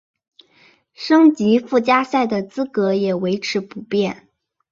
[0.95, 4.29] 升级附加赛的资格也维持不变。